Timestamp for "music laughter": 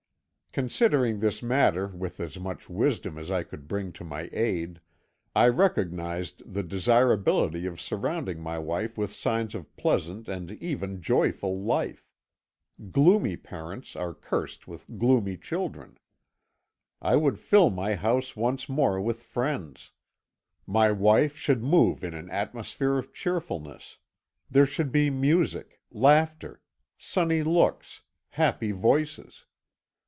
25.09-26.61